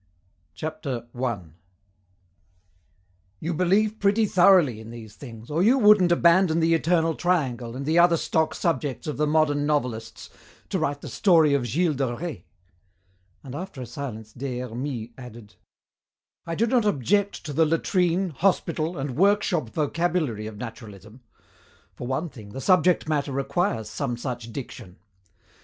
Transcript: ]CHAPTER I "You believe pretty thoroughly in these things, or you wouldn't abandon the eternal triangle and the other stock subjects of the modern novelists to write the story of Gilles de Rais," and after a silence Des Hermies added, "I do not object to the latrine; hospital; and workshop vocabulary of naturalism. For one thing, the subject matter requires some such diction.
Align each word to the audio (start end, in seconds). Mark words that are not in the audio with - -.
]CHAPTER 0.55 1.05
I 1.13 1.41
"You 3.39 3.53
believe 3.53 3.99
pretty 3.99 4.25
thoroughly 4.25 4.79
in 4.79 4.89
these 4.89 5.15
things, 5.15 5.51
or 5.51 5.61
you 5.61 5.77
wouldn't 5.77 6.11
abandon 6.11 6.59
the 6.59 6.73
eternal 6.73 7.13
triangle 7.13 7.75
and 7.75 7.85
the 7.85 7.99
other 7.99 8.17
stock 8.17 8.55
subjects 8.55 9.05
of 9.05 9.17
the 9.17 9.27
modern 9.27 9.67
novelists 9.67 10.31
to 10.69 10.79
write 10.79 11.01
the 11.01 11.07
story 11.07 11.53
of 11.53 11.67
Gilles 11.67 11.93
de 11.93 12.15
Rais," 12.15 12.41
and 13.43 13.53
after 13.53 13.79
a 13.79 13.85
silence 13.85 14.33
Des 14.33 14.57
Hermies 14.61 15.11
added, 15.19 15.53
"I 16.47 16.55
do 16.55 16.65
not 16.65 16.83
object 16.83 17.45
to 17.45 17.53
the 17.53 17.67
latrine; 17.67 18.31
hospital; 18.31 18.97
and 18.97 19.15
workshop 19.15 19.69
vocabulary 19.69 20.47
of 20.47 20.57
naturalism. 20.57 21.21
For 21.93 22.07
one 22.07 22.29
thing, 22.29 22.53
the 22.53 22.59
subject 22.59 23.07
matter 23.07 23.31
requires 23.31 23.87
some 23.87 24.17
such 24.17 24.51
diction. 24.51 24.97